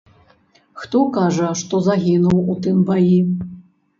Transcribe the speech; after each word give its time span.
Хто 0.83 1.01
кажа, 1.17 1.49
што 1.59 1.81
загінуў 1.87 2.37
у 2.53 2.57
тым 2.69 2.77
баі. 2.89 3.19